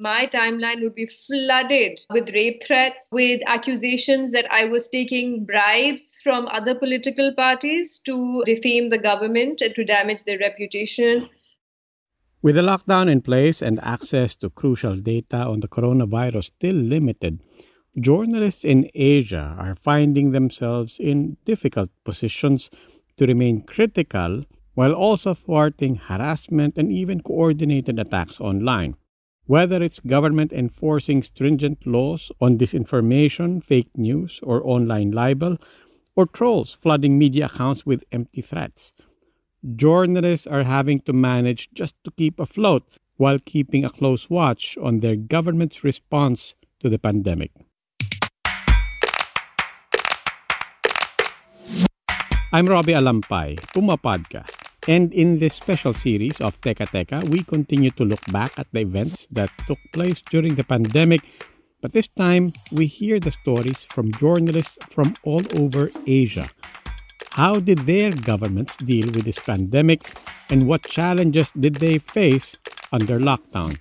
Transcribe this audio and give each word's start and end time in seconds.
My 0.00 0.26
timeline 0.26 0.82
would 0.82 0.94
be 0.94 1.06
flooded 1.06 2.00
with 2.10 2.30
rape 2.30 2.62
threats, 2.62 3.08
with 3.10 3.40
accusations 3.46 4.30
that 4.30 4.46
I 4.48 4.64
was 4.64 4.86
taking 4.86 5.44
bribes 5.44 6.02
from 6.22 6.46
other 6.48 6.76
political 6.76 7.34
parties 7.34 7.98
to 8.04 8.44
defame 8.44 8.90
the 8.90 8.98
government 8.98 9.60
and 9.60 9.74
to 9.74 9.84
damage 9.84 10.22
their 10.22 10.38
reputation. 10.38 11.28
With 12.42 12.54
the 12.54 12.62
lockdown 12.62 13.10
in 13.10 13.22
place 13.22 13.60
and 13.60 13.82
access 13.82 14.36
to 14.36 14.50
crucial 14.50 14.94
data 14.94 15.38
on 15.38 15.60
the 15.60 15.68
coronavirus 15.68 16.44
still 16.44 16.76
limited, 16.76 17.42
journalists 17.98 18.64
in 18.64 18.88
Asia 18.94 19.56
are 19.58 19.74
finding 19.74 20.30
themselves 20.30 20.98
in 21.00 21.38
difficult 21.44 21.90
positions 22.04 22.70
to 23.16 23.26
remain 23.26 23.62
critical 23.62 24.44
while 24.74 24.92
also 24.92 25.34
thwarting 25.34 25.96
harassment 25.96 26.76
and 26.76 26.92
even 26.92 27.20
coordinated 27.20 27.98
attacks 27.98 28.40
online. 28.40 28.94
Whether 29.48 29.82
it's 29.82 29.98
government 30.00 30.52
enforcing 30.52 31.22
stringent 31.22 31.86
laws 31.86 32.30
on 32.38 32.58
disinformation, 32.58 33.64
fake 33.64 33.88
news, 33.96 34.40
or 34.42 34.60
online 34.62 35.10
libel, 35.10 35.56
or 36.14 36.26
trolls 36.26 36.74
flooding 36.74 37.16
media 37.16 37.46
accounts 37.46 37.86
with 37.86 38.04
empty 38.12 38.42
threats. 38.42 38.92
Journalists 39.74 40.46
are 40.46 40.64
having 40.64 41.00
to 41.00 41.14
manage 41.14 41.70
just 41.72 41.94
to 42.04 42.10
keep 42.10 42.38
afloat 42.38 42.84
while 43.16 43.38
keeping 43.38 43.86
a 43.86 43.88
close 43.88 44.28
watch 44.28 44.76
on 44.82 45.00
their 45.00 45.16
government's 45.16 45.82
response 45.82 46.52
to 46.80 46.90
the 46.90 46.98
pandemic. 46.98 47.52
I'm 52.52 52.66
Robbie 52.66 52.92
Alampay, 52.92 53.56
Puma 53.72 53.96
Podcast. 53.96 54.67
And 54.88 55.12
in 55.12 55.38
this 55.38 55.52
special 55.52 55.92
series 55.92 56.40
of 56.40 56.58
Teka 56.64 56.88
Teka, 56.88 57.28
we 57.28 57.44
continue 57.44 57.92
to 58.00 58.08
look 58.08 58.24
back 58.32 58.56
at 58.56 58.72
the 58.72 58.80
events 58.80 59.28
that 59.30 59.52
took 59.68 59.76
place 59.92 60.24
during 60.32 60.56
the 60.56 60.64
pandemic. 60.64 61.20
But 61.84 61.92
this 61.92 62.08
time, 62.08 62.56
we 62.72 62.86
hear 62.88 63.20
the 63.20 63.30
stories 63.30 63.76
from 63.92 64.16
journalists 64.16 64.80
from 64.88 65.12
all 65.28 65.44
over 65.60 65.92
Asia. 66.08 66.48
How 67.36 67.60
did 67.60 67.84
their 67.84 68.16
governments 68.16 68.80
deal 68.80 69.12
with 69.12 69.28
this 69.28 69.38
pandemic, 69.38 70.08
and 70.48 70.66
what 70.66 70.88
challenges 70.88 71.52
did 71.52 71.84
they 71.84 72.00
face 72.00 72.56
under 72.90 73.20
lockdown? 73.20 73.76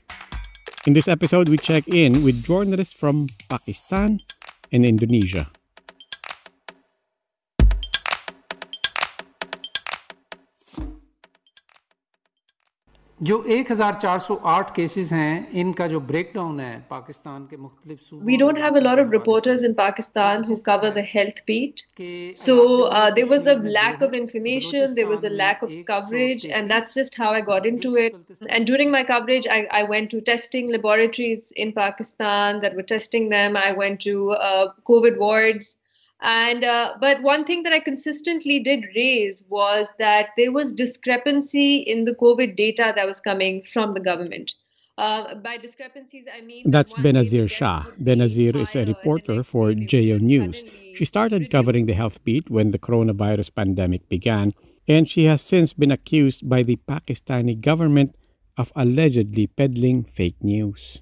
In 0.86 0.92
this 0.92 1.08
episode, 1.08 1.48
we 1.48 1.56
check 1.56 1.88
in 1.88 2.20
with 2.20 2.44
journalists 2.44 2.94
from 2.94 3.32
Pakistan 3.48 4.20
and 4.76 4.84
Indonesia. 4.84 5.48
जो 13.29 13.37
1408 13.55 14.71
cases 14.77 15.13
हैं 15.13 15.51
इनका 15.63 15.87
जो 15.87 15.99
breakdown 16.07 16.61
है 16.61 16.73
पाकिस्तान 16.91 17.43
के 17.51 17.57
मुख्तलिफ 17.57 18.25
We 18.29 18.37
don't 18.37 18.61
have 18.63 18.79
a 18.81 18.83
lot 18.87 19.03
of 19.03 19.13
reporters 19.17 19.63
in 19.69 19.77
Pakistan 19.81 20.43
who 20.49 20.57
cover 20.69 20.91
the 20.97 21.05
health 21.11 21.39
beat. 21.51 21.85
So 22.41 22.57
uh, 22.85 23.11
there 23.19 23.29
was 23.33 23.47
a 23.47 23.55
lack 23.77 24.03
of 24.07 24.17
information, 24.21 24.97
there 24.97 25.07
was 25.13 25.23
a 25.23 25.31
lack 25.43 25.63
of 25.63 25.77
coverage, 25.93 26.47
and 26.47 26.75
that's 26.75 26.95
just 26.95 27.21
how 27.23 27.31
I 27.33 27.43
got 27.51 27.69
into 27.73 27.95
it. 28.07 28.17
And 28.49 28.67
during 28.73 28.91
my 28.91 29.05
coverage, 29.05 29.47
I, 29.59 29.61
I 29.83 29.85
went 29.85 30.11
to 30.17 30.21
testing 30.33 30.73
laboratories 30.73 31.53
in 31.53 31.73
Pakistan 31.73 32.61
that 32.63 32.75
were 32.75 32.89
testing 32.95 33.29
them. 33.29 33.57
I 33.57 33.71
went 33.85 34.01
to 34.09 34.31
uh, 34.33 34.73
COVID 34.93 35.19
wards 35.19 35.77
and 36.22 36.64
uh, 36.64 36.94
but 37.00 37.22
one 37.22 37.44
thing 37.46 37.64
that 37.64 37.74
i 37.74 37.80
consistently 37.80 38.60
did 38.60 38.86
raise 38.96 39.44
was 39.50 39.88
that 40.00 40.30
there 40.38 40.52
was 40.52 40.74
discrepancy 40.74 41.78
in 41.78 42.06
the 42.06 42.16
covid 42.16 42.56
data 42.56 42.94
that 42.96 43.08
was 43.08 43.20
coming 43.22 43.64
from 43.74 43.94
the 43.94 44.00
government. 44.00 44.54
Uh, 44.98 45.36
by 45.36 45.58
discrepancies 45.58 46.26
i 46.36 46.42
mean 46.42 46.72
that's 46.72 46.94
benazir 46.96 47.48
shah. 47.48 47.86
benazir 48.02 48.56
is 48.56 48.76
a 48.76 48.84
reporter 48.84 49.44
for 49.44 49.74
Geo 49.76 50.18
News. 50.18 50.64
She 50.96 51.06
started 51.06 51.52
covering 51.52 51.86
the 51.86 51.94
health 51.94 52.24
beat 52.24 52.50
when 52.50 52.72
the 52.72 52.80
coronavirus 52.80 53.54
pandemic 53.54 54.10
began 54.10 54.56
and 54.88 55.08
she 55.08 55.26
has 55.26 55.42
since 55.42 55.74
been 55.74 55.92
accused 55.92 56.50
by 56.50 56.64
the 56.64 56.78
pakistani 56.88 57.60
government 57.60 58.16
of 58.58 58.72
allegedly 58.76 59.46
peddling 59.46 60.04
fake 60.04 60.42
news. 60.42 61.00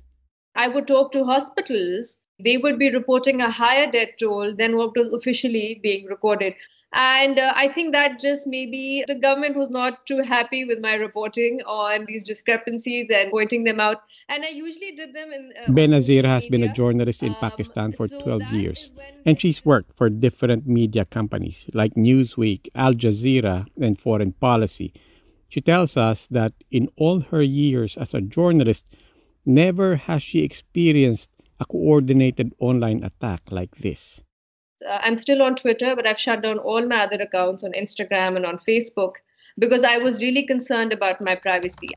I 0.56 0.68
would 0.68 0.88
talk 0.88 1.12
to 1.14 1.24
hospitals 1.24 2.18
they 2.40 2.58
would 2.58 2.78
be 2.78 2.92
reporting 2.92 3.42
a 3.42 3.50
higher 3.50 3.92
death 3.92 4.10
toll 4.20 4.54
than 4.56 4.76
what 4.78 4.96
was 4.96 5.10
officially 5.10 5.80
being 5.82 6.06
recorded. 6.06 6.54
And 6.96 7.38
uh, 7.38 7.52
I 7.56 7.68
think 7.68 7.92
that 7.92 8.22
just 8.22 8.48
maybe 8.48 9.04
the 9.06 9.16
government 9.16 9.58
was 9.58 9.70
not 9.70 10.06
too 10.06 10.22
happy 10.22 10.64
with 10.64 10.80
my 10.80 10.94
reporting 10.94 11.60
on 11.66 12.06
these 12.08 12.24
discrepancies 12.24 13.08
and 13.14 13.32
pointing 13.32 13.66
them 13.66 13.82
out. 13.82 14.04
And 14.30 14.46
I 14.46 14.50
usually 14.50 14.94
did 14.94 15.14
them 15.14 15.34
in. 15.34 15.52
Uh, 15.62 15.72
Benazir 15.72 16.24
has 16.24 16.46
been 16.46 16.64
a 16.64 16.74
journalist 16.74 17.22
in 17.22 17.30
um, 17.30 17.36
Pakistan 17.42 17.92
for 17.92 18.08
so 18.08 18.22
12 18.22 18.42
years. 18.54 18.92
And 19.26 19.40
she's 19.40 19.66
worked 19.66 19.94
for 19.94 20.10
different 20.10 20.68
media 20.68 21.04
companies 21.04 21.66
like 21.74 21.96
Newsweek, 21.96 22.70
Al 22.76 22.94
Jazeera, 22.94 23.66
and 23.82 24.00
Foreign 24.00 24.32
Policy. 24.32 24.94
She 25.50 25.60
tells 25.60 25.98
us 25.98 26.28
that 26.32 26.54
in 26.72 26.88
all 26.96 27.20
her 27.32 27.42
years 27.42 27.98
as 27.98 28.14
a 28.14 28.22
journalist, 28.22 28.90
never 29.46 29.98
has 29.98 30.24
she 30.24 30.44
experienced 30.44 31.30
a 31.60 31.66
coordinated 31.66 32.54
online 32.60 33.04
attack 33.04 33.42
like 33.50 33.76
this? 33.78 34.22
Uh, 34.88 35.00
I'm 35.02 35.18
still 35.18 35.42
on 35.42 35.56
Twitter, 35.56 35.96
but 35.96 36.08
I've 36.08 36.20
shut 36.20 36.42
down 36.42 36.60
all 36.60 36.86
my 36.86 37.04
other 37.04 37.22
accounts 37.22 37.64
on 37.64 37.72
Instagram 37.72 38.36
and 38.36 38.46
on 38.46 38.60
Facebook 38.60 39.16
because 39.58 39.84
I 39.84 39.98
was 39.98 40.22
really 40.22 40.46
concerned 40.46 40.92
about 40.92 41.22
my 41.22 41.36
privacy. 41.36 41.90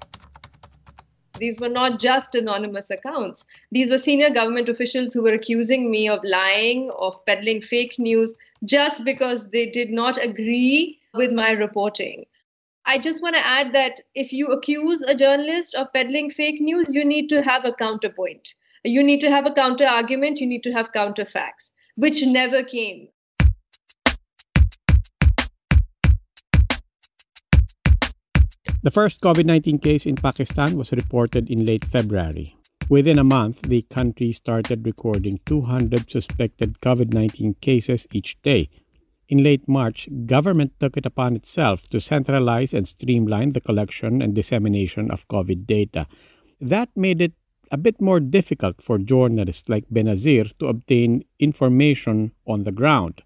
These 1.39 1.61
were 1.61 1.69
not 1.69 2.01
just 2.01 2.35
anonymous 2.35 2.91
accounts. 2.91 3.45
These 3.71 3.91
were 3.91 3.99
senior 3.99 4.31
government 4.31 4.69
officials 4.69 5.15
who 5.15 5.23
were 5.23 5.33
accusing 5.33 5.91
me 5.91 6.09
of 6.09 6.21
lying, 6.25 6.91
of 6.99 7.25
peddling 7.27 7.63
fake 7.63 7.97
news, 7.99 8.35
just 8.65 9.05
because 9.05 9.51
they 9.51 9.67
did 9.67 9.91
not 9.91 10.23
agree 10.23 10.99
with 11.15 11.33
my 11.33 11.51
reporting. 11.53 12.25
I 12.87 12.99
just 12.99 13.23
want 13.23 13.37
to 13.37 13.47
add 13.47 13.73
that 13.75 14.01
if 14.15 14.33
you 14.33 14.49
accuse 14.49 15.03
a 15.03 15.15
journalist 15.15 15.75
of 15.75 15.93
peddling 15.93 16.31
fake 16.31 16.61
news, 16.61 16.87
you 16.91 17.05
need 17.05 17.29
to 17.29 17.43
have 17.43 17.65
a 17.65 17.73
counterpoint 17.73 18.55
you 18.89 19.03
need 19.03 19.21
to 19.21 19.31
have 19.31 19.47
a 19.47 19.53
counter 19.53 19.87
argument, 19.87 20.41
you 20.41 20.47
need 20.47 20.63
to 20.65 20.73
have 20.73 20.93
counter 20.93 21.25
facts, 21.25 21.71
which 21.97 22.23
never 22.25 22.63
came. 22.63 23.09
The 28.83 28.93
first 28.93 29.21
COVID 29.21 29.45
19 29.45 29.81
case 29.81 30.07
in 30.07 30.17
Pakistan 30.17 30.79
was 30.79 30.93
reported 30.93 31.51
in 31.51 31.65
late 31.65 31.85
February. 31.85 32.57
Within 32.89 33.19
a 33.19 33.25
month, 33.25 33.63
the 33.63 33.83
country 33.83 34.33
started 34.33 34.87
recording 34.87 35.41
200 35.45 36.09
suspected 36.09 36.81
COVID 36.81 37.13
19 37.13 37.57
cases 37.61 38.07
each 38.13 38.41
day. 38.43 38.71
In 39.29 39.43
late 39.43 39.69
March, 39.69 40.09
government 40.25 40.73
took 40.81 40.97
it 40.97 41.05
upon 41.05 41.37
itself 41.37 41.87
to 41.91 42.01
centralize 42.01 42.73
and 42.73 42.87
streamline 42.87 43.53
the 43.53 43.61
collection 43.61 44.23
and 44.23 44.35
dissemination 44.35 45.11
of 45.11 45.29
COVID 45.29 45.67
data. 45.67 46.07
That 46.61 46.89
made 46.97 47.21
it 47.21 47.35
a 47.71 47.77
bit 47.77 48.01
more 48.01 48.21
difficult 48.21 48.83
for 48.83 48.99
journalists 48.99 49.69
like 49.69 49.85
Benazir 49.93 50.57
to 50.59 50.67
obtain 50.67 51.25
information 51.39 52.33
on 52.47 52.65
the 52.65 52.73
ground. 52.73 53.23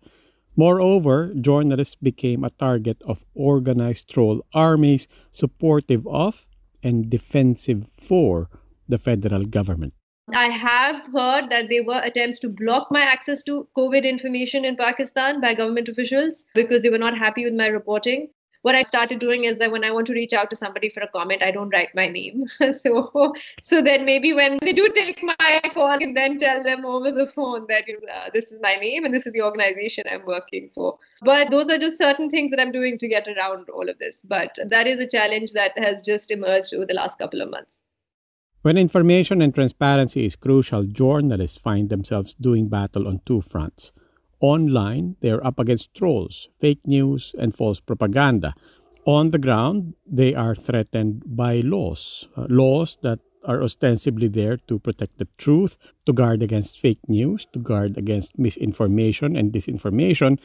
Moreover, 0.56 1.32
journalists 1.40 1.94
became 1.94 2.44
a 2.44 2.50
target 2.50 3.02
of 3.06 3.24
organized 3.34 4.08
troll 4.10 4.44
armies 4.52 5.08
supportive 5.32 6.06
of 6.06 6.44
and 6.82 7.08
defensive 7.08 7.88
for 7.98 8.48
the 8.88 8.98
federal 8.98 9.44
government. 9.44 9.94
I 10.34 10.48
have 10.48 11.06
heard 11.06 11.50
that 11.50 11.68
there 11.68 11.84
were 11.84 12.00
attempts 12.02 12.38
to 12.40 12.48
block 12.48 12.88
my 12.90 13.00
access 13.00 13.42
to 13.44 13.66
COVID 13.76 14.04
information 14.04 14.64
in 14.64 14.76
Pakistan 14.76 15.40
by 15.40 15.54
government 15.54 15.88
officials 15.88 16.44
because 16.54 16.82
they 16.82 16.90
were 16.90 16.98
not 16.98 17.16
happy 17.16 17.44
with 17.44 17.54
my 17.54 17.66
reporting 17.66 18.28
what 18.62 18.74
I 18.74 18.82
started 18.82 19.18
doing 19.18 19.44
is 19.44 19.58
that 19.58 19.70
when 19.70 19.84
I 19.84 19.90
want 19.90 20.06
to 20.06 20.12
reach 20.12 20.32
out 20.32 20.50
to 20.50 20.56
somebody 20.56 20.88
for 20.88 21.00
a 21.00 21.08
comment, 21.08 21.42
I 21.42 21.50
don't 21.50 21.70
write 21.70 21.94
my 21.94 22.08
name. 22.08 22.46
so, 22.78 23.34
so 23.60 23.82
then 23.82 24.04
maybe 24.04 24.32
when 24.32 24.58
they 24.62 24.72
do 24.72 24.88
take 24.94 25.22
my 25.22 25.60
call, 25.74 25.98
can 25.98 26.14
then 26.14 26.38
tell 26.38 26.62
them 26.62 26.84
over 26.86 27.10
the 27.12 27.26
phone 27.26 27.66
that 27.68 27.84
uh, 27.88 28.30
this 28.32 28.52
is 28.52 28.60
my 28.62 28.74
name 28.76 29.04
and 29.04 29.12
this 29.12 29.26
is 29.26 29.32
the 29.32 29.42
organization 29.42 30.04
I'm 30.10 30.24
working 30.26 30.70
for. 30.74 30.98
But 31.22 31.50
those 31.50 31.68
are 31.68 31.78
just 31.78 31.98
certain 31.98 32.30
things 32.30 32.50
that 32.50 32.60
I'm 32.60 32.72
doing 32.72 32.98
to 32.98 33.08
get 33.08 33.26
around 33.28 33.68
all 33.68 33.88
of 33.88 33.98
this. 33.98 34.22
But 34.24 34.56
that 34.64 34.86
is 34.86 35.00
a 35.00 35.06
challenge 35.06 35.52
that 35.52 35.76
has 35.78 36.02
just 36.02 36.30
emerged 36.30 36.72
over 36.74 36.86
the 36.86 36.94
last 36.94 37.18
couple 37.18 37.42
of 37.42 37.50
months. 37.50 37.82
When 38.62 38.78
information 38.78 39.42
and 39.42 39.52
transparency 39.52 40.24
is 40.24 40.36
crucial, 40.36 40.84
journalists 40.84 41.58
find 41.58 41.88
themselves 41.88 42.36
doing 42.40 42.68
battle 42.68 43.08
on 43.08 43.20
two 43.26 43.40
fronts. 43.40 43.90
Online, 44.42 45.16
they 45.20 45.30
are 45.30 45.44
up 45.46 45.58
against 45.58 45.94
trolls, 45.94 46.48
fake 46.60 46.84
news, 46.84 47.34
and 47.38 47.56
false 47.56 47.80
propaganda. 47.80 48.54
On 49.06 49.30
the 49.30 49.38
ground, 49.38 49.94
they 50.04 50.34
are 50.34 50.54
threatened 50.54 51.22
by 51.24 51.60
laws, 51.60 52.28
uh, 52.36 52.46
laws 52.50 52.98
that 53.02 53.20
are 53.44 53.62
ostensibly 53.62 54.28
there 54.28 54.56
to 54.68 54.78
protect 54.78 55.18
the 55.18 55.28
truth, 55.38 55.78
to 56.06 56.12
guard 56.12 56.42
against 56.42 56.78
fake 56.78 57.08
news, 57.08 57.46
to 57.54 57.58
guard 57.58 57.96
against 57.96 58.38
misinformation 58.38 59.36
and 59.36 59.52
disinformation, 59.52 60.38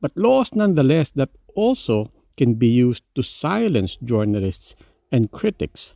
but 0.00 0.16
laws 0.16 0.54
nonetheless 0.54 1.10
that 1.10 1.30
also 1.56 2.12
can 2.36 2.54
be 2.54 2.68
used 2.68 3.02
to 3.16 3.22
silence 3.22 3.98
journalists 4.04 4.76
and 5.10 5.32
critics 5.32 5.94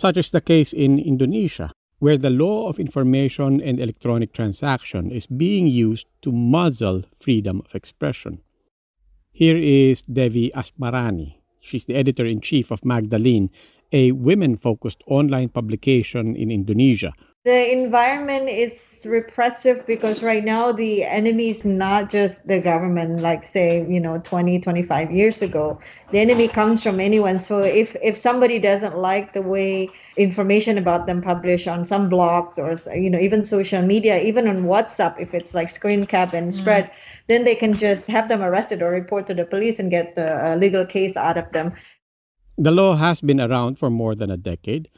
such 0.00 0.16
is 0.16 0.30
the 0.30 0.40
case 0.40 0.72
in 0.72 0.98
Indonesia, 0.98 1.72
where 2.00 2.16
the 2.16 2.30
law 2.30 2.68
of 2.68 2.80
information 2.80 3.60
and 3.60 3.78
electronic 3.78 4.32
transaction 4.32 5.12
is 5.12 5.26
being 5.26 5.66
used 5.66 6.06
to 6.22 6.32
muzzle 6.32 7.04
freedom 7.14 7.62
of 7.64 7.74
expression. 7.74 8.40
Here 9.30 9.56
is 9.56 10.02
Devi 10.02 10.50
Asmarani. 10.56 11.36
She's 11.60 11.84
the 11.84 11.94
editor 11.94 12.24
in 12.24 12.40
chief 12.40 12.70
of 12.70 12.84
Magdalene, 12.84 13.50
a 13.92 14.12
women 14.12 14.56
focused 14.56 15.02
online 15.06 15.50
publication 15.50 16.34
in 16.34 16.50
Indonesia 16.50 17.12
the 17.44 17.72
environment 17.72 18.50
is 18.50 19.06
repressive 19.06 19.86
because 19.86 20.22
right 20.22 20.44
now 20.44 20.70
the 20.72 21.04
enemy 21.04 21.48
is 21.48 21.64
not 21.64 22.10
just 22.10 22.46
the 22.46 22.60
government 22.60 23.22
like 23.22 23.50
say 23.50 23.86
you 23.88 23.98
know 23.98 24.18
20 24.18 24.60
25 24.60 25.10
years 25.10 25.40
ago 25.40 25.78
the 26.10 26.18
enemy 26.18 26.46
comes 26.46 26.82
from 26.82 27.00
anyone 27.00 27.38
so 27.38 27.60
if 27.60 27.96
if 28.02 28.14
somebody 28.14 28.58
doesn't 28.58 28.98
like 28.98 29.32
the 29.32 29.40
way 29.40 29.88
information 30.18 30.76
about 30.76 31.06
them 31.06 31.22
published 31.22 31.66
on 31.66 31.82
some 31.82 32.10
blogs 32.10 32.58
or 32.58 32.94
you 32.94 33.08
know 33.08 33.18
even 33.18 33.42
social 33.42 33.80
media 33.80 34.20
even 34.20 34.46
on 34.46 34.64
whatsapp 34.64 35.18
if 35.18 35.32
it's 35.32 35.54
like 35.54 35.70
screen 35.70 36.04
cap 36.04 36.34
and 36.34 36.50
mm. 36.50 36.52
spread 36.52 36.84
mm. 36.84 36.90
then 37.28 37.44
they 37.44 37.54
can 37.54 37.72
just 37.72 38.06
have 38.06 38.28
them 38.28 38.42
arrested 38.42 38.82
or 38.82 38.90
report 38.90 39.26
to 39.26 39.32
the 39.32 39.46
police 39.46 39.78
and 39.78 39.90
get 39.90 40.14
the 40.14 40.46
uh, 40.46 40.56
legal 40.56 40.84
case 40.84 41.16
out 41.16 41.38
of 41.38 41.50
them 41.52 41.72
the 42.58 42.70
law 42.70 42.96
has 42.96 43.22
been 43.22 43.40
around 43.40 43.78
for 43.78 43.88
more 43.88 44.14
than 44.14 44.30
a 44.30 44.36
decade 44.36 44.90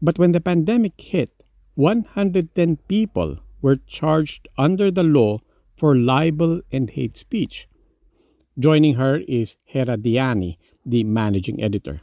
but 0.00 0.16
when 0.16 0.30
the 0.30 0.40
pandemic 0.40 0.92
hit 1.00 1.37
110 1.78 2.76
people 2.88 3.38
were 3.62 3.76
charged 3.86 4.48
under 4.58 4.90
the 4.90 5.04
law 5.04 5.38
for 5.76 5.94
libel 5.94 6.60
and 6.72 6.90
hate 6.90 7.16
speech. 7.16 7.68
Joining 8.58 8.96
her 8.96 9.18
is 9.28 9.54
Hera 9.62 9.96
Diani, 9.96 10.56
the 10.84 11.04
managing 11.04 11.62
editor. 11.62 12.00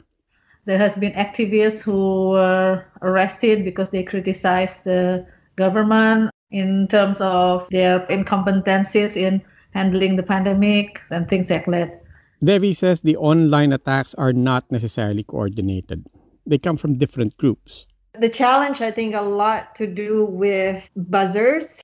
There 0.64 0.78
has 0.78 0.96
been 0.96 1.12
activists 1.12 1.82
who 1.82 2.30
were 2.30 2.86
arrested 3.02 3.66
because 3.66 3.90
they 3.90 4.02
criticized 4.02 4.84
the 4.84 5.26
government 5.56 6.30
in 6.50 6.88
terms 6.88 7.20
of 7.20 7.68
their 7.68 8.00
incompetencies 8.06 9.14
in 9.14 9.42
handling 9.72 10.16
the 10.16 10.22
pandemic 10.22 11.02
and 11.10 11.28
things 11.28 11.50
like 11.50 11.66
that. 11.66 12.02
Devi 12.42 12.72
says 12.72 13.02
the 13.02 13.16
online 13.16 13.74
attacks 13.74 14.14
are 14.14 14.32
not 14.32 14.72
necessarily 14.72 15.22
coordinated. 15.22 16.06
They 16.46 16.56
come 16.56 16.78
from 16.78 16.96
different 16.96 17.36
groups. 17.36 17.84
The 18.18 18.28
challenge, 18.28 18.80
I 18.80 18.90
think, 18.90 19.14
a 19.14 19.20
lot 19.20 19.74
to 19.76 19.86
do 19.86 20.24
with 20.26 20.88
buzzers. 20.96 21.80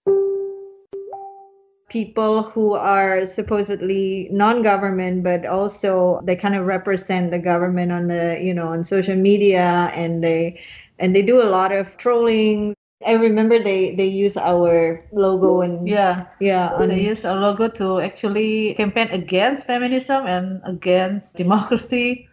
People 1.90 2.42
who 2.42 2.72
are 2.72 3.26
supposedly 3.26 4.28
non-government, 4.32 5.22
but 5.22 5.44
also 5.44 6.20
they 6.24 6.34
kind 6.34 6.54
of 6.54 6.64
represent 6.64 7.30
the 7.30 7.38
government 7.38 7.92
on 7.92 8.08
the, 8.08 8.38
you 8.40 8.54
know, 8.54 8.68
on 8.68 8.82
social 8.82 9.16
media, 9.16 9.92
and 9.94 10.24
they 10.24 10.58
and 10.98 11.14
they 11.14 11.20
do 11.20 11.42
a 11.42 11.50
lot 11.50 11.70
of 11.70 11.96
trolling. 11.98 12.74
I 13.04 13.12
remember 13.12 13.62
they 13.62 13.94
they 13.94 14.06
use 14.06 14.36
our 14.36 15.04
logo 15.12 15.60
and 15.60 15.88
yeah 15.88 16.26
yeah 16.40 16.70
on, 16.74 16.88
they 16.88 17.02
use 17.02 17.24
our 17.24 17.34
logo 17.34 17.68
to 17.70 17.98
actually 17.98 18.74
campaign 18.74 19.08
against 19.10 19.66
feminism 19.66 20.24
and 20.24 20.62
against 20.64 21.36
democracy 21.36 22.28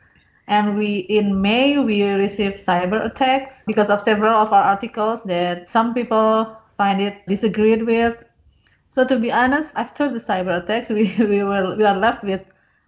and 0.50 0.78
we 0.78 0.98
in 1.18 1.42
may 1.42 1.78
we 1.78 2.04
received 2.04 2.58
cyber 2.58 3.06
attacks 3.06 3.64
because 3.68 3.90
of 3.90 4.02
several 4.02 4.36
of 4.36 4.52
our 4.52 4.64
articles 4.64 5.24
that 5.24 5.70
some 5.70 5.94
people 5.94 6.58
find 6.78 7.02
it 7.02 7.26
disagreed 7.28 7.86
with. 7.86 8.26
So 8.90 9.06
to 9.06 9.20
be 9.20 9.32
honest 9.32 9.74
after 9.76 10.10
the 10.10 10.20
cyber 10.20 10.62
attacks 10.64 10.90
we, 10.98 11.16
we 11.20 11.44
were 11.44 11.76
we 11.78 11.86
are 11.86 11.96
left 11.98 12.24
with 12.24 12.42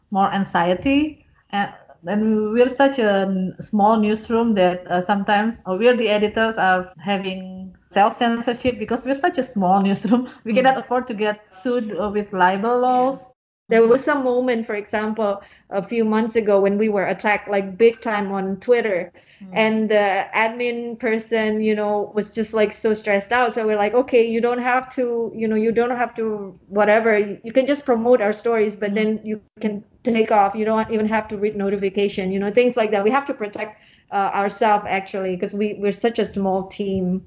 more 0.09 0.33
anxiety. 0.33 1.25
And 1.51 1.71
and 2.07 2.51
we're 2.51 2.69
such 2.69 2.97
a 2.97 3.53
small 3.61 3.99
newsroom 3.99 4.55
that 4.55 4.87
uh, 4.87 5.05
sometimes 5.05 5.57
uh, 5.67 5.75
we're 5.79 5.95
the 5.95 6.09
editors 6.09 6.57
are 6.57 6.91
having 6.97 7.75
self 7.91 8.17
censorship 8.17 8.79
because 8.79 9.05
we're 9.05 9.13
such 9.13 9.37
a 9.37 9.43
small 9.43 9.81
newsroom. 9.87 10.29
We 10.45 10.55
cannot 10.55 10.77
afford 10.77 11.05
to 11.07 11.13
get 11.13 11.53
sued 11.53 11.95
uh, 11.95 12.09
with 12.09 12.33
libel 12.33 12.79
laws 12.79 13.30
there 13.71 13.87
was 13.87 14.03
some 14.03 14.23
moment, 14.25 14.65
for 14.65 14.75
example, 14.75 15.41
a 15.69 15.81
few 15.81 16.03
months 16.03 16.35
ago 16.35 16.59
when 16.59 16.77
we 16.77 16.89
were 16.89 17.05
attacked 17.07 17.49
like 17.49 17.77
big 17.77 18.01
time 18.01 18.29
on 18.33 18.57
Twitter, 18.59 19.13
mm-hmm. 19.41 19.53
and 19.55 19.89
the 19.89 20.27
admin 20.35 20.99
person, 20.99 21.61
you 21.61 21.73
know, 21.73 22.11
was 22.13 22.33
just 22.33 22.53
like 22.53 22.73
so 22.73 22.93
stressed 22.93 23.31
out. 23.31 23.53
So 23.53 23.65
we're 23.65 23.77
like, 23.77 23.93
okay, 23.93 24.29
you 24.29 24.41
don't 24.41 24.61
have 24.61 24.93
to, 24.95 25.31
you 25.33 25.47
know, 25.47 25.55
you 25.55 25.71
don't 25.71 25.95
have 25.95 26.13
to 26.15 26.59
whatever. 26.67 27.17
You 27.17 27.53
can 27.53 27.65
just 27.65 27.85
promote 27.85 28.19
our 28.21 28.33
stories, 28.33 28.75
but 28.75 28.87
mm-hmm. 28.87 28.95
then 28.95 29.21
you 29.23 29.41
can 29.61 29.85
take 30.03 30.31
off. 30.31 30.53
You 30.53 30.65
don't 30.65 30.91
even 30.91 31.07
have 31.07 31.29
to 31.29 31.37
read 31.37 31.55
notification. 31.55 32.31
You 32.33 32.39
know, 32.39 32.51
things 32.51 32.75
like 32.75 32.91
that. 32.91 33.05
We 33.05 33.11
have 33.11 33.25
to 33.27 33.33
protect 33.33 33.79
uh, 34.11 34.31
ourselves 34.33 34.85
actually 34.89 35.37
because 35.37 35.53
we 35.53 35.75
we're 35.75 35.93
such 35.93 36.19
a 36.19 36.25
small 36.25 36.67
team. 36.67 37.25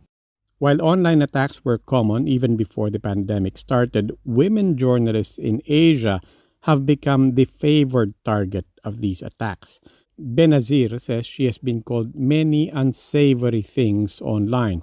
While 0.64 0.80
online 0.80 1.20
attacks 1.20 1.62
were 1.62 1.76
common 1.76 2.26
even 2.26 2.56
before 2.56 2.88
the 2.88 2.98
pandemic 2.98 3.58
started, 3.58 4.16
women 4.24 4.78
journalists 4.78 5.36
in 5.36 5.60
Asia 5.66 6.22
have 6.62 6.86
become 6.86 7.34
the 7.34 7.44
favored 7.44 8.14
target 8.24 8.64
of 8.82 9.02
these 9.02 9.20
attacks. 9.20 9.78
Benazir 10.18 10.98
says 11.02 11.26
she 11.26 11.44
has 11.44 11.58
been 11.58 11.82
called 11.82 12.14
many 12.14 12.70
unsavory 12.70 13.60
things 13.60 14.22
online, 14.22 14.82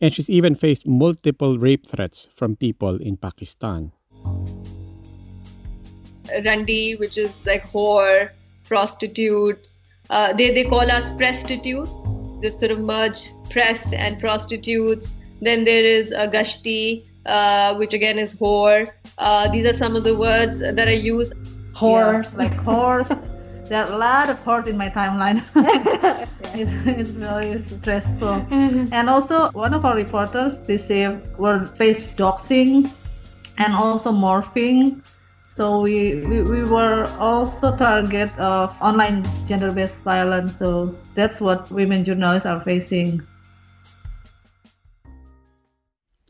and 0.00 0.12
she's 0.12 0.28
even 0.28 0.56
faced 0.56 0.88
multiple 0.88 1.56
rape 1.56 1.86
threats 1.86 2.26
from 2.34 2.56
people 2.56 2.96
in 2.96 3.16
Pakistan. 3.16 3.92
Randi, 6.44 6.96
which 6.96 7.16
is 7.16 7.46
like 7.46 7.62
whore, 7.70 8.30
prostitutes, 8.64 9.78
uh, 10.10 10.32
they, 10.32 10.50
they 10.52 10.64
call 10.64 10.90
us 10.90 11.14
prostitutes 11.14 11.92
sort 12.50 12.70
of 12.70 12.80
merge 12.80 13.30
press 13.50 13.92
and 13.92 14.18
prostitutes. 14.18 15.14
Then 15.40 15.64
there 15.64 15.84
is 15.84 16.12
a 16.12 16.28
gashti, 16.28 17.04
uh, 17.26 17.74
which 17.76 17.94
again 17.94 18.18
is 18.18 18.34
whore. 18.34 18.90
Uh, 19.18 19.50
these 19.50 19.66
are 19.66 19.74
some 19.74 19.96
of 19.96 20.04
the 20.04 20.16
words 20.16 20.58
that 20.60 20.88
I 20.88 20.92
use. 20.92 21.32
Horse, 21.74 22.32
yeah. 22.32 22.38
like 22.38 22.54
horse. 22.54 23.08
there 23.68 23.84
are 23.84 23.92
a 23.92 23.96
lot 23.96 24.30
of 24.30 24.38
horse 24.40 24.68
in 24.68 24.76
my 24.76 24.88
timeline. 24.88 25.42
it's, 26.54 26.72
it's 26.86 27.10
very 27.10 27.60
stressful. 27.60 28.46
And 28.50 29.08
also, 29.08 29.50
one 29.52 29.74
of 29.74 29.84
our 29.84 29.96
reporters 29.96 30.58
they 30.66 30.76
say, 30.76 31.18
were 31.38 31.66
faced 31.66 32.16
doxing 32.16 32.90
and 33.58 33.74
also 33.74 34.12
morphing 34.12 35.02
so 35.54 35.82
we, 35.82 36.16
we, 36.24 36.40
we 36.40 36.62
were 36.64 37.04
also 37.18 37.76
target 37.76 38.30
of 38.38 38.74
online 38.80 39.22
gender-based 39.46 40.02
violence. 40.02 40.56
So 40.56 40.96
that's 41.14 41.40
what 41.40 41.70
women 41.70 42.04
journalists 42.04 42.46
are 42.46 42.60
facing. 42.60 43.26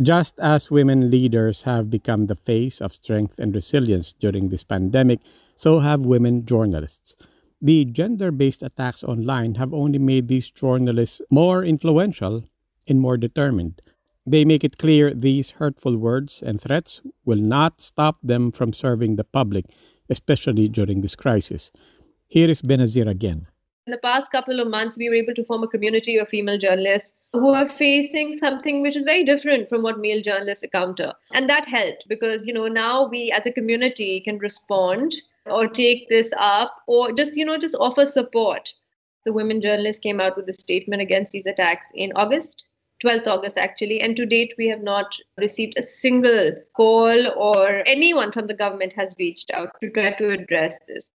Just 0.02 0.38
as 0.40 0.70
women 0.70 1.10
leaders 1.10 1.62
have 1.62 1.90
become 1.90 2.26
the 2.26 2.34
face 2.34 2.80
of 2.80 2.92
strength 2.92 3.38
and 3.38 3.54
resilience 3.54 4.14
during 4.18 4.48
this 4.48 4.64
pandemic, 4.64 5.20
so 5.56 5.78
have 5.78 6.00
women 6.00 6.44
journalists. 6.44 7.14
The 7.60 7.84
gender 7.84 8.32
based 8.32 8.64
attacks 8.64 9.04
online 9.04 9.54
have 9.54 9.72
only 9.72 9.98
made 9.98 10.26
these 10.26 10.50
journalists 10.50 11.20
more 11.30 11.62
influential 11.62 12.44
and 12.88 13.00
more 13.00 13.16
determined. 13.16 13.80
They 14.26 14.44
make 14.44 14.64
it 14.64 14.78
clear 14.78 15.14
these 15.14 15.50
hurtful 15.50 15.96
words 15.96 16.42
and 16.44 16.60
threats 16.60 17.00
will 17.24 17.38
not 17.38 17.80
stop 17.80 18.18
them 18.22 18.50
from 18.50 18.72
serving 18.72 19.14
the 19.14 19.24
public, 19.24 19.66
especially 20.10 20.68
during 20.68 21.02
this 21.02 21.14
crisis. 21.14 21.70
Here 22.26 22.50
is 22.50 22.62
Benazir 22.62 23.08
again. 23.08 23.46
In 23.88 23.90
the 23.90 23.98
past 23.98 24.30
couple 24.30 24.60
of 24.60 24.68
months, 24.68 24.96
we 24.96 25.08
were 25.08 25.16
able 25.16 25.34
to 25.34 25.44
form 25.44 25.64
a 25.64 25.68
community 25.68 26.16
of 26.16 26.28
female 26.28 26.56
journalists 26.56 27.14
who 27.32 27.48
are 27.48 27.68
facing 27.68 28.38
something 28.38 28.80
which 28.80 28.94
is 28.94 29.02
very 29.02 29.24
different 29.24 29.68
from 29.68 29.82
what 29.82 29.98
male 29.98 30.22
journalists 30.22 30.62
encounter. 30.62 31.12
And 31.32 31.50
that 31.50 31.66
helped 31.66 32.06
because, 32.08 32.46
you 32.46 32.52
know, 32.52 32.68
now 32.68 33.08
we 33.08 33.32
as 33.32 33.44
a 33.44 33.50
community 33.50 34.20
can 34.20 34.38
respond 34.38 35.16
or 35.46 35.66
take 35.66 36.08
this 36.08 36.32
up 36.38 36.72
or 36.86 37.10
just, 37.10 37.36
you 37.36 37.44
know, 37.44 37.58
just 37.58 37.74
offer 37.74 38.06
support. 38.06 38.72
The 39.24 39.32
women 39.32 39.60
journalists 39.60 39.98
came 39.98 40.20
out 40.20 40.36
with 40.36 40.48
a 40.48 40.54
statement 40.54 41.02
against 41.02 41.32
these 41.32 41.46
attacks 41.46 41.90
in 41.92 42.12
August 42.14 42.66
12th 43.02 43.26
August, 43.26 43.58
actually. 43.58 44.00
And 44.00 44.16
to 44.16 44.24
date, 44.24 44.54
we 44.58 44.68
have 44.68 44.82
not 44.82 45.18
received 45.38 45.74
a 45.76 45.82
single 45.82 46.52
call 46.76 47.32
or 47.36 47.82
anyone 47.86 48.30
from 48.30 48.46
the 48.46 48.54
government 48.54 48.92
has 48.92 49.16
reached 49.18 49.50
out 49.52 49.70
to 49.80 49.90
try 49.90 50.12
to 50.12 50.30
address 50.30 50.78
this. 50.86 51.10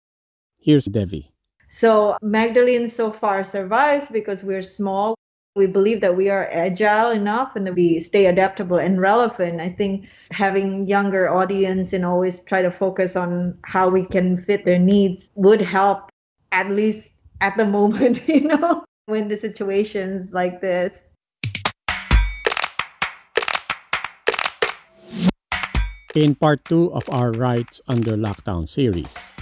Here's 0.58 0.86
Devi. 0.86 1.33
So 1.68 2.16
Magdalene 2.22 2.88
so 2.88 3.10
far 3.10 3.44
survives 3.44 4.08
because 4.08 4.44
we're 4.44 4.62
small. 4.62 5.14
we 5.56 5.66
believe 5.68 6.00
that 6.00 6.16
we 6.16 6.28
are 6.30 6.48
agile 6.50 7.12
enough 7.12 7.54
and 7.54 7.64
that 7.64 7.74
we 7.74 8.00
stay 8.00 8.26
adaptable 8.26 8.78
and 8.78 9.00
relevant. 9.00 9.60
I 9.60 9.70
think 9.70 10.06
having 10.32 10.88
younger 10.88 11.30
audience 11.30 11.92
and 11.92 12.04
always 12.04 12.40
try 12.40 12.60
to 12.60 12.72
focus 12.72 13.14
on 13.14 13.56
how 13.62 13.88
we 13.88 14.04
can 14.04 14.36
fit 14.36 14.64
their 14.64 14.80
needs 14.80 15.30
would 15.36 15.60
help 15.62 16.10
at 16.50 16.70
least 16.70 17.06
at 17.40 17.56
the 17.56 17.64
moment, 17.78 18.26
you 18.26 18.40
know, 18.40 18.84
when 19.06 19.28
the 19.28 19.36
situations 19.36 20.32
like 20.32 20.60
this. 20.60 21.02
In 26.14 26.34
part 26.34 26.64
two 26.64 26.92
of 26.92 27.08
our 27.10 27.32
Rights 27.32 27.80
Under 27.88 28.16
Lockdown 28.16 28.68
series, 28.68 29.33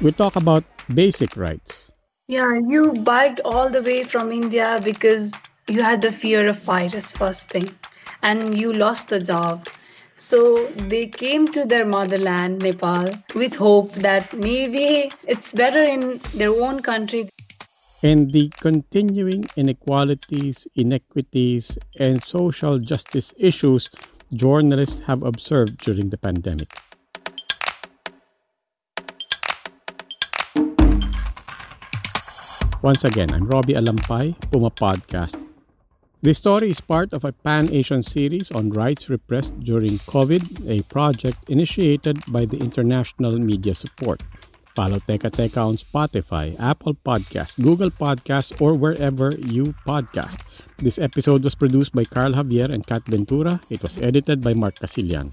we 0.00 0.12
talk 0.12 0.36
about 0.36 0.64
basic 0.94 1.36
rights. 1.36 1.92
Yeah, 2.28 2.54
you 2.54 2.94
biked 3.04 3.40
all 3.44 3.68
the 3.68 3.82
way 3.82 4.02
from 4.02 4.32
India 4.32 4.80
because 4.82 5.32
you 5.68 5.82
had 5.82 6.00
the 6.00 6.12
fear 6.12 6.48
of 6.48 6.62
virus 6.62 7.12
first 7.12 7.50
thing 7.50 7.68
and 8.22 8.58
you 8.58 8.72
lost 8.72 9.08
the 9.08 9.20
job. 9.20 9.66
So 10.16 10.66
they 10.66 11.06
came 11.06 11.48
to 11.48 11.64
their 11.64 11.84
motherland, 11.84 12.62
Nepal, 12.62 13.08
with 13.34 13.54
hope 13.54 13.92
that 13.94 14.32
maybe 14.34 15.10
it's 15.26 15.52
better 15.52 15.82
in 15.82 16.20
their 16.34 16.50
own 16.50 16.80
country. 16.80 17.28
And 18.02 18.30
the 18.30 18.50
continuing 18.60 19.46
inequalities, 19.56 20.66
inequities, 20.74 21.78
and 21.98 22.22
social 22.22 22.78
justice 22.78 23.34
issues 23.36 23.90
journalists 24.32 25.00
have 25.00 25.22
observed 25.22 25.78
during 25.78 26.10
the 26.10 26.18
pandemic. 26.18 26.68
Once 32.82 33.04
again, 33.04 33.28
I'm 33.34 33.44
Robbie 33.44 33.74
Alampay, 33.74 34.40
Puma 34.50 34.70
Podcast. 34.70 35.36
This 36.22 36.38
story 36.38 36.70
is 36.70 36.80
part 36.80 37.12
of 37.12 37.26
a 37.26 37.32
Pan 37.32 37.68
Asian 37.74 38.02
series 38.02 38.50
on 38.52 38.70
rights 38.70 39.10
repressed 39.10 39.52
during 39.60 40.00
COVID, 40.08 40.64
a 40.64 40.82
project 40.84 41.36
initiated 41.50 42.24
by 42.32 42.46
the 42.46 42.56
International 42.56 43.38
Media 43.38 43.74
Support. 43.74 44.22
Follow 44.74 44.98
Teka 45.00 45.28
Teka 45.28 45.60
on 45.60 45.76
Spotify, 45.76 46.58
Apple 46.58 46.96
Podcasts, 47.04 47.60
Google 47.60 47.90
Podcasts, 47.90 48.58
or 48.62 48.72
wherever 48.72 49.28
you 49.36 49.74
podcast. 49.86 50.40
This 50.78 50.98
episode 50.98 51.44
was 51.44 51.54
produced 51.54 51.92
by 51.92 52.04
Carl 52.04 52.32
Javier 52.32 52.72
and 52.72 52.86
Kat 52.86 53.04
Ventura. 53.04 53.60
It 53.68 53.82
was 53.82 54.00
edited 54.00 54.40
by 54.40 54.54
Mark 54.54 54.80
Casilian. 54.80 55.32